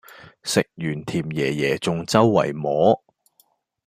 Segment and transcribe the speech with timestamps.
[0.41, 2.99] 食完甜椰椰仲周圍摸